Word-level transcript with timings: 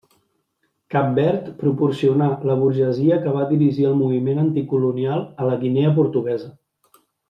Cap 0.95 1.11
Verd 1.17 1.51
proporcionà 1.59 2.31
la 2.51 2.57
burgesia 2.63 3.21
que 3.27 3.35
va 3.37 3.47
dirigir 3.53 3.89
el 3.93 3.97
moviment 4.03 4.45
anticolonial 4.49 5.27
a 5.45 5.51
la 5.55 5.63
Guinea 5.65 5.97
portuguesa. 6.05 6.55